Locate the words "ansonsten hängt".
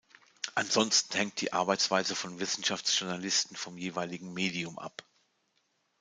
0.55-1.41